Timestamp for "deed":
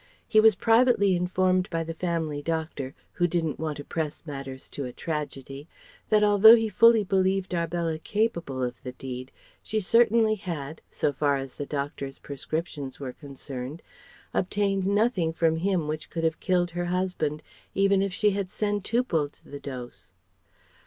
8.93-9.31